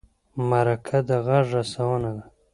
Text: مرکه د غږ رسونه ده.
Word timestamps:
مرکه 0.49 0.97
د 1.07 1.09
غږ 1.25 1.45
رسونه 1.57 2.09
ده. 2.15 2.23